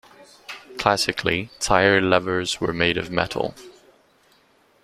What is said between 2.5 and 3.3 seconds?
were made of